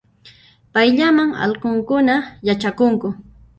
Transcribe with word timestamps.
Payllaman 0.73 1.29
allqunkuna 1.45 2.15
yachakunku 2.47 3.07